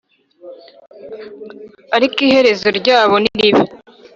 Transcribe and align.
Ariko 1.95 2.17
iherezo 2.27 2.67
ryabo 2.79 3.15
niribi 3.23 3.63